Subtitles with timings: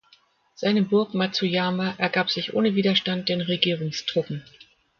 [0.55, 4.43] Seine Burg Matsuyama ergab sich ohne Widerstand den Regierungstruppen.